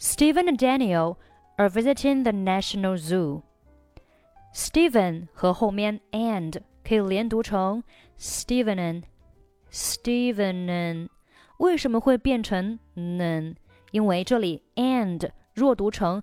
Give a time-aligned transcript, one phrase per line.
[0.00, 1.18] Steven and Daniel
[1.58, 3.42] are visiting the National Zoo.
[4.54, 7.82] Steven 和后面 and 可以连读成
[8.16, 9.02] Steven
[9.72, 11.08] Steven。
[11.58, 13.56] 为什么会变成 n？
[13.90, 16.22] 因为这里 and 弱读成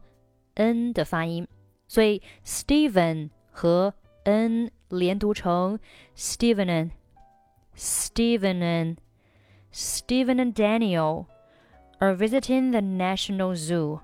[0.53, 1.45] n 的发音，
[1.87, 5.77] 所以 Steven 和 n 连读成
[6.15, 6.91] Steven
[7.75, 8.95] Steven
[9.73, 11.25] Steven and Daniel。
[11.99, 14.01] or visiting the National Zoo.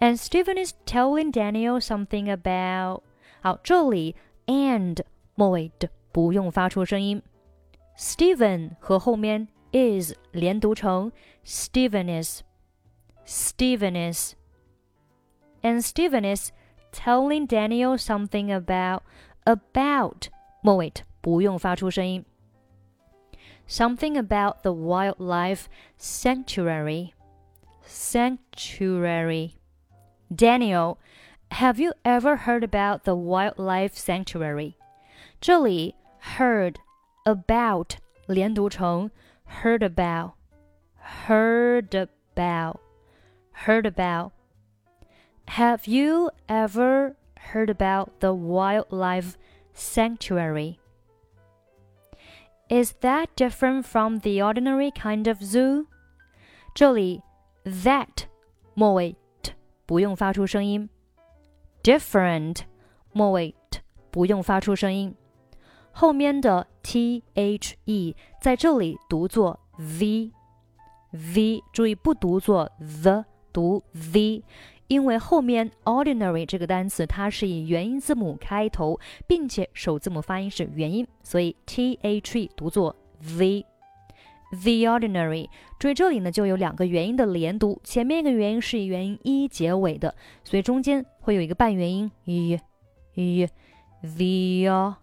[0.00, 3.02] And Steven is telling Daniel something about
[3.40, 5.00] 好，这里 and
[5.34, 7.22] 末尾的不用发出声音。
[7.96, 11.12] Steven 和后面 is 连读成
[11.44, 12.42] Steven is,
[13.26, 14.34] Steven is,
[15.62, 16.50] and Steven is
[16.92, 19.02] telling Daniel something about
[19.44, 20.28] about
[20.62, 22.24] 末尾不用发出声音。
[23.67, 27.13] Something about the wildlife sanctuary.
[27.81, 29.55] Sanctuary.
[30.33, 30.99] Daniel,
[31.51, 34.75] have you ever heard about the wildlife sanctuary?
[35.41, 35.95] 这里
[36.37, 36.75] heard
[37.23, 39.09] about 连读成
[39.49, 40.33] heard about,
[41.27, 42.79] heard about,
[43.65, 44.31] heard about.
[45.47, 47.15] Have you ever
[47.51, 49.35] heard about the wildlife
[49.73, 50.79] sanctuary?
[52.69, 55.87] Is that different from the ordinary kind of zoo?
[56.75, 57.21] 这里
[57.65, 58.25] that
[58.75, 59.53] 末尾 t
[59.85, 60.87] 不用发出声音，
[61.83, 62.61] different
[63.11, 63.79] 末尾 t
[64.11, 65.15] 不用发出声音，
[65.91, 70.31] 后面的 t h e 在这里读作 v
[71.11, 74.43] v，注意不读作 the，读 v。
[74.94, 82.94] 因为后面 ordinary 这个单词它是以元音字母开头，并且首字母发音是元音，所以 t h e 读作
[83.36, 83.66] v。
[84.52, 85.48] The ordinary，
[85.80, 90.14] 注意这里呢就有两个元音的连读，前面一个元音是以元音一结尾的，
[90.44, 92.56] 所以中间会有一个半元音 e
[93.16, 93.48] e。
[94.00, 94.94] The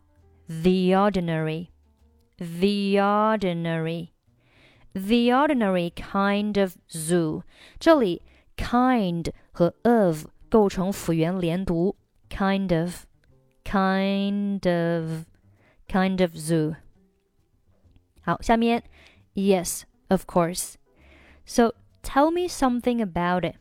[0.48, 7.42] the ordinary，the ordinary，the ordinary kind of zoo，
[7.78, 8.22] 这里
[8.56, 11.97] kind 和 of 构成辅元连读，
[12.29, 16.77] kind of，kind of，kind of zoo。
[18.23, 18.83] 好，下面
[19.35, 23.57] yes of course。So tell me something about it。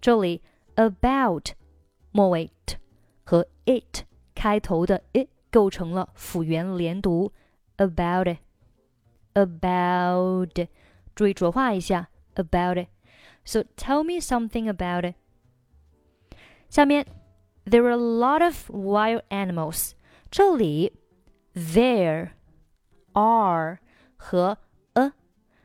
[0.00, 0.42] 这里
[0.76, 1.52] about
[2.12, 2.76] 末尾 t
[3.24, 4.04] 和 it
[4.34, 7.32] 开头的 it 构成了辅元连读，
[7.76, 8.28] about
[9.34, 10.68] it，about，
[11.14, 12.88] 注意浊化一下，about it。
[13.44, 15.14] so tell me something about it.
[16.68, 17.06] 下面，
[17.64, 19.92] there are a lot of wild animals。
[20.30, 20.92] 这里，
[21.54, 22.30] there
[23.12, 23.78] are
[24.16, 24.58] 和
[24.92, 25.12] a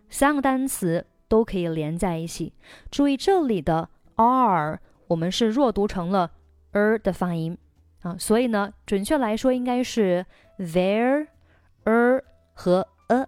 [0.10, 2.54] 三个单词都可以连在一起。
[2.90, 6.32] 注意这里的 are 我们是弱读成了
[6.72, 7.58] er 的发音
[8.02, 10.26] 啊，所以呢，准确来说应该是
[10.58, 12.24] there、er
[12.54, 13.28] 和 a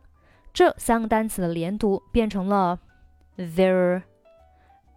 [0.54, 2.80] 这三个单词的连读变成了
[3.38, 4.04] there。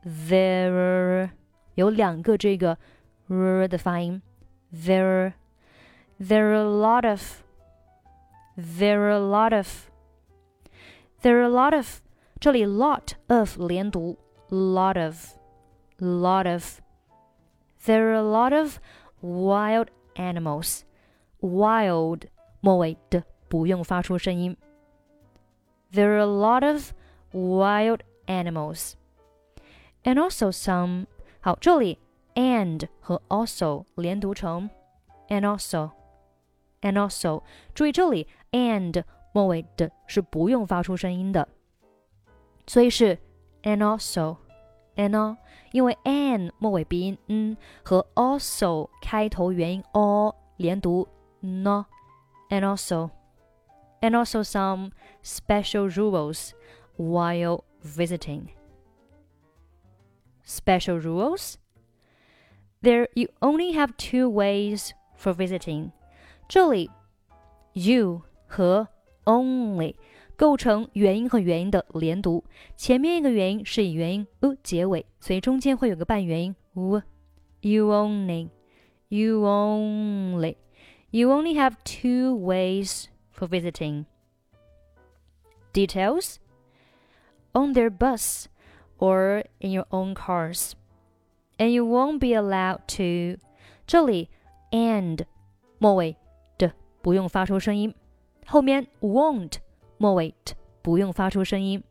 [0.05, 1.31] there
[1.75, 2.79] 有两个这个
[3.29, 4.23] r 的发音，
[4.73, 5.33] there
[6.21, 7.43] there are a lot of
[8.57, 9.89] there are a lot of
[11.23, 12.01] there are a lot of
[12.41, 14.17] 这里 lot of 连读，
[14.51, 15.35] lot of
[15.99, 16.81] lot of
[17.85, 18.79] there are a lot of
[19.21, 20.83] wild animals
[21.41, 22.23] wild
[22.61, 24.57] 末尾的不用发出声音。
[25.93, 26.93] There are a lot of
[27.33, 28.95] wild animals
[30.05, 31.07] and also some。
[31.41, 31.99] 好，这里
[32.35, 34.69] and 和 also 连读成
[35.29, 35.91] and also
[36.81, 37.43] and also。
[37.75, 41.49] 注意这里 and 末尾的是不用发出声音的，
[42.67, 43.19] 所以是
[43.63, 44.37] and also
[44.97, 45.37] and all，
[45.73, 51.07] 因为 and 末尾鼻音 n 和 also 开头元音 o 连读
[51.41, 51.87] no
[52.51, 53.11] and also
[54.01, 54.91] and also some
[55.23, 56.51] special rules
[56.97, 58.49] while visiting
[60.53, 61.57] special rules?
[62.83, 65.91] There, you only have two ways for visiting.
[66.49, 66.91] 这里，
[67.73, 68.89] you 和
[69.25, 69.97] only
[70.37, 72.45] 构成元音和元音的连读，
[72.77, 78.51] 前面一个元音是以元音 u 结尾，所以中间会有个半元音 u。You only,
[79.09, 80.55] you only,
[81.11, 84.05] you only have two ways for visiting.
[85.73, 86.37] Details
[87.53, 88.47] on their bus
[89.03, 90.73] or in your own cars.
[91.59, 93.41] And you won't be allowed to.
[93.87, 94.29] 这里
[94.71, 95.21] and
[95.79, 96.17] 末尾
[96.59, 97.95] 的不用发出声音，
[98.47, 99.55] 后面 won't
[99.97, 101.83] 末尾 t 不用发出声音。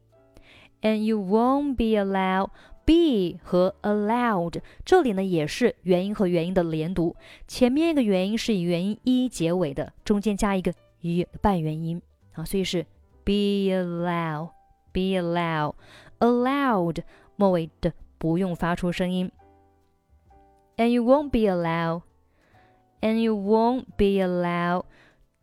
[0.82, 2.52] And you won't be allowed
[2.86, 7.16] be 和 allowed 这里呢也是元音和元音的连读，
[7.48, 10.72] 前面一个元音是以元音 e 结尾的，中间加一个
[11.02, 12.02] e 半元音
[12.34, 12.84] 啊，所以是
[13.26, 13.34] be
[13.74, 14.52] allowed
[14.94, 15.74] be allowed
[16.22, 17.04] allowed
[17.36, 19.32] 末尾的不用发出声音，
[20.78, 22.02] and you won't be allowed
[23.02, 24.84] and you won't be allowed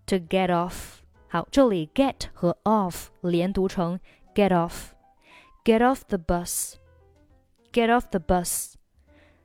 [0.06, 1.00] to get off。
[1.29, 3.99] 好，这里 get 和 off 连读成
[4.35, 4.91] get off
[5.65, 8.75] get off the bus。Get off the bus，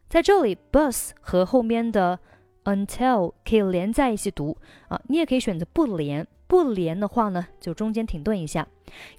[0.08, 2.20] 在这里，bus 和后面的
[2.64, 4.56] until 可以连在一起读
[4.88, 5.02] 啊。
[5.06, 8.68] 你也可以选择不连，不连的话呢，就中间停顿一下。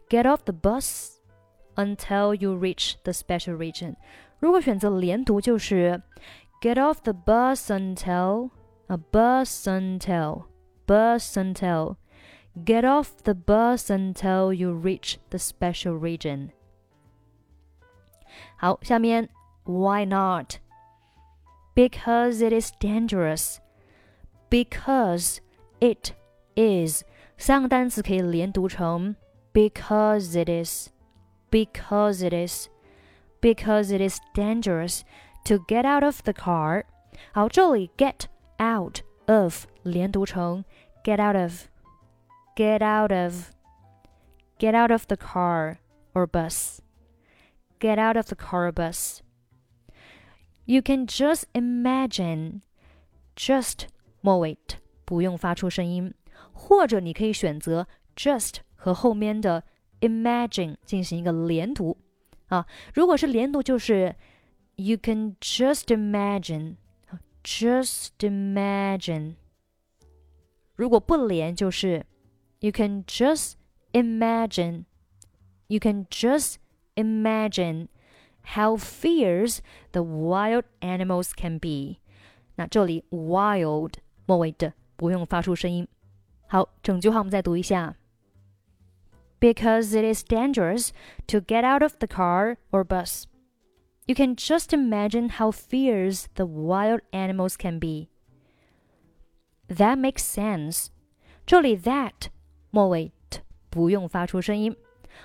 [0.08, 1.13] Get off the bus
[1.76, 3.96] until you reach the special region。
[4.38, 6.02] 如果选择连读，就是
[6.60, 8.50] Get off the bus until
[8.86, 10.44] 啊，bus until
[10.86, 11.96] bus until
[12.54, 16.50] Get off the bus until you reach the special region。
[18.56, 19.28] 好，下面
[19.64, 20.56] Why not?
[21.74, 23.58] Because it is dangerous.
[24.50, 25.38] Because
[25.78, 26.12] it
[26.56, 27.04] is
[27.38, 29.14] 三个单词可以连读成
[29.52, 30.88] because it is,
[31.50, 32.68] because it is,
[33.40, 35.04] because it is dangerous
[35.44, 36.84] to get out of the car.
[37.32, 38.26] 好，这里 get
[38.58, 40.64] out of 连读成
[41.02, 41.68] get out of,
[42.54, 43.52] get out of,
[44.58, 45.78] get out of the car
[46.12, 46.80] or bus
[47.80, 49.22] get out of the car bus.
[50.66, 52.60] You can just imagine,
[53.34, 53.88] just
[54.20, 54.58] 末尾
[55.04, 56.14] 不用发出声音，
[56.52, 59.64] 或者你可以选择 just 和后面的
[60.07, 61.97] imagine 进行一个连读
[62.47, 62.65] 啊。
[62.93, 64.15] 如果是连读，就是
[64.75, 66.75] you can just imagine,
[67.43, 69.35] just imagine。
[70.75, 72.05] 如果不连，就是
[72.59, 73.53] you can just
[73.93, 74.83] imagine,
[75.67, 76.55] you can just
[76.95, 77.87] imagine
[78.55, 79.59] how fierce
[79.91, 81.97] the wild animals can be。
[82.55, 83.93] 那这里 wild
[84.25, 85.87] 末尾的不用发出声音。
[86.47, 87.95] 好，整句话我们再读一下。
[89.44, 90.92] Because it is dangerous
[91.28, 93.26] to get out of the car or bus.
[94.06, 98.08] You can just imagine how fierce the wild animals can be.
[99.68, 100.88] That makes sense.
[101.46, 102.28] 这里 that
[102.70, 103.12] 末尾
[103.70, 104.76] 不用发出声音。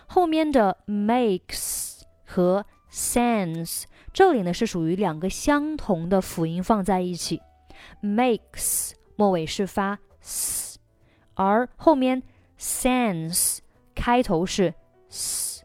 [0.07, 3.83] 后面的 makes 和 sense
[4.13, 7.41] 这里呢是属于两个相同的辅音放在一起，
[8.01, 10.79] makes 末尾是发 s，
[11.33, 12.23] 而后面
[12.57, 13.59] sense
[14.00, 14.72] 开头是
[15.10, 15.62] s，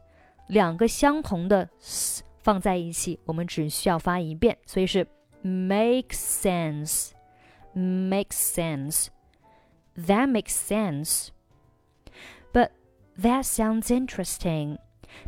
[0.47, 5.07] 两个相同的 s 放在一起，我们只需要发一遍，所以是
[5.41, 12.71] make sense，make sense，that makes sense，but
[13.17, 14.79] that sounds interesting。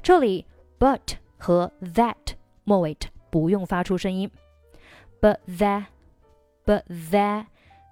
[0.04, 0.46] 这里
[0.78, 2.34] but 和 that
[2.66, 2.98] 末尾
[3.30, 4.30] 不用发出声音。
[5.22, 5.86] But that,
[6.66, 7.46] but that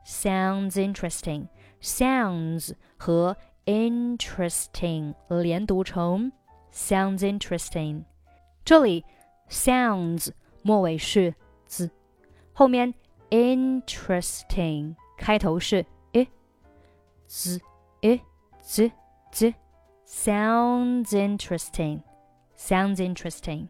[0.05, 1.47] sounds interesting.
[1.81, 6.32] Sounds 和 interesting 连读成
[6.72, 8.04] sounds interesting。
[8.64, 9.04] 这里
[9.48, 10.30] sounds
[10.62, 11.34] 末尾是
[11.66, 11.90] z，
[12.52, 12.94] 后面
[13.30, 16.26] interesting 开头是 i
[17.26, 17.60] z
[18.00, 18.20] i
[18.60, 18.92] z
[19.32, 22.02] z。Sounds interesting.
[22.56, 23.68] Sounds interesting.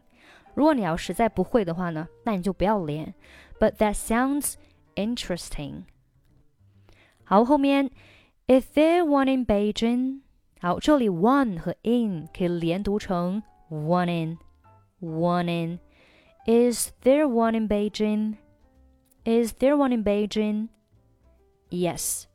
[0.55, 3.13] 如果你要实在不会的话呢，那你就不要连。
[3.59, 4.55] But that sounds
[4.95, 5.83] interesting.
[7.23, 7.91] 好，后面
[8.47, 10.21] Is there one in Beijing？
[10.59, 14.37] 好，这里 one 和 in 可以连读成 one in,
[14.99, 15.79] one in.
[16.45, 18.37] Is there one in Beijing?
[19.23, 20.69] Is there one in Beijing?
[21.69, 22.25] Yes.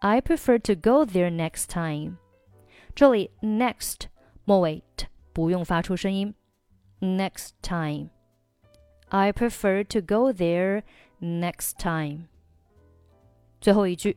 [0.00, 2.18] I prefer to go there next time.
[2.94, 4.08] 这里 next
[4.44, 4.82] 末尾
[5.32, 6.34] 不用发出声音。
[7.00, 8.10] Next time,
[9.08, 10.82] I prefer to go there
[11.20, 12.28] next time.
[13.60, 14.16] 最后一句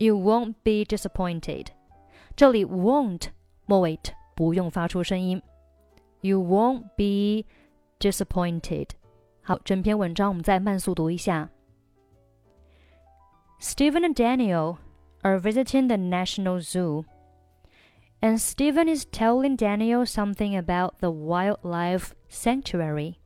[0.00, 1.66] you won't be disappointed.
[1.66, 1.66] disappointed。
[2.34, 3.28] 这里 won't
[3.66, 3.98] 末尾
[4.34, 5.40] 不用发出声音。
[6.22, 7.44] You won't be disappointed.
[8.00, 8.88] disappointed。
[9.42, 11.50] 好，整篇文章我们再慢速读一下。
[13.60, 14.78] Steven and Daniel
[15.22, 17.04] are visiting the National Zoo,
[18.20, 23.16] and Steven is telling Daniel something about the wildlife sanctuary.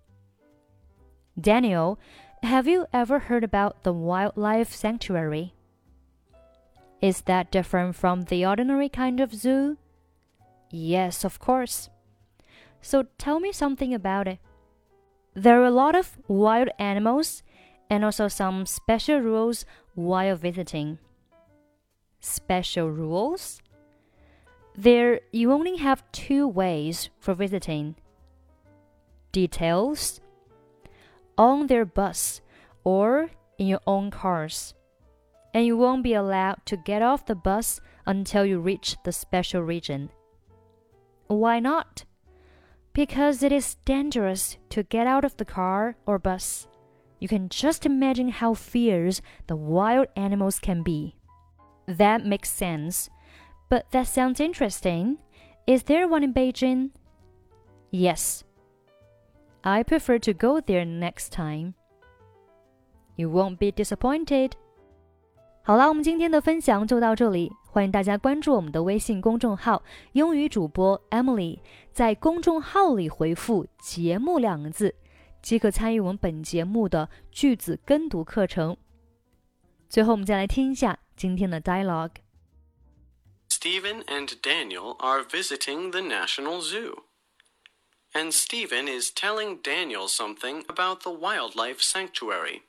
[1.41, 1.99] Daniel,
[2.43, 5.53] have you ever heard about the wildlife sanctuary?
[7.05, 9.77] Is that different from the ordinary kind of zoo?
[10.71, 11.91] Yes, of course.
[12.81, 14.39] So tell me something about it.
[15.35, 17.43] There are a lot of wild animals
[17.91, 20.99] and also some special rules while visiting.
[22.21, 23.61] Special rules?
[24.75, 27.97] There, you only have two ways for visiting.
[29.31, 30.23] Details
[31.37, 32.41] on their bus
[32.83, 34.73] or in your own cars.
[35.55, 39.63] And you won't be allowed to get off the bus until you reach the special
[39.63, 40.11] region.
[41.29, 42.05] Why not?
[42.93, 46.67] Because it is dangerous to get out of the car or bus.
[47.21, 51.17] You can just imagine how fierce the wild animals can be.
[51.87, 53.09] That makes sense.
[53.71, 55.19] But that sounds interesting.
[55.67, 56.91] Is there one in Beijing?
[57.91, 58.45] Yes.
[59.63, 61.75] I prefer to go there next time.
[63.17, 64.57] You won't be disappointed.
[65.67, 67.51] 好啦，我们今天的分享就到这里。
[67.63, 71.59] 欢迎大家关注我们的微信公众号“英语主播 Emily”，
[71.91, 74.95] 在公众号里回复“节目”两个字，
[75.41, 78.77] 即可参与我们本节目的句子跟读课程。
[79.89, 82.17] 最后，我们再来听一下今天的 dialogue。
[83.49, 87.05] Stephen and Daniel are visiting the National Zoo.
[88.13, 92.61] And Stephen is telling Daniel something about the wildlife sanctuary.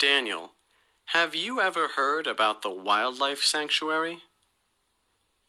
[0.00, 0.52] Daniel,
[1.08, 4.22] have you ever heard about the wildlife sanctuary?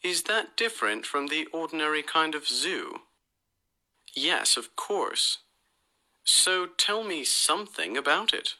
[0.03, 3.03] Is that different from the ordinary kind of zoo?
[4.13, 5.37] Yes, of course.
[6.25, 8.55] So tell me something about it.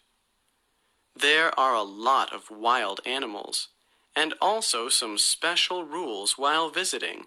[1.13, 3.67] There are a lot of wild animals,
[4.15, 7.25] and also some special rules while visiting.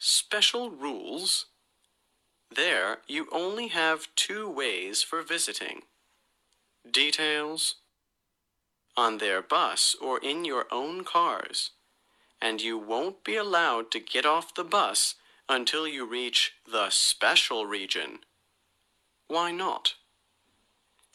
[0.00, 1.46] Special rules?
[2.52, 5.82] There, you only have two ways for visiting.
[6.90, 7.76] Details?
[8.96, 11.70] On their bus or in your own cars.
[12.40, 15.14] And you won't be allowed to get off the bus
[15.48, 18.18] until you reach the special region.
[19.28, 19.94] Why not?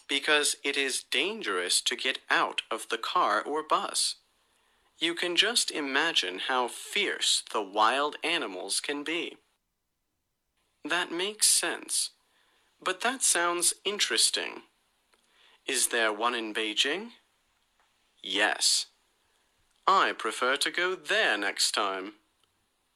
[0.07, 4.15] Because it is dangerous to get out of the car or bus.
[4.99, 9.37] You can just imagine how fierce the wild animals can be.
[10.83, 12.11] That makes sense.
[12.81, 14.61] But that sounds interesting.
[15.67, 17.09] Is there one in Beijing?
[18.23, 18.85] Yes.
[19.85, 22.13] I prefer to go there next time.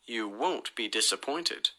[0.05, 1.71] You won't be disappointed.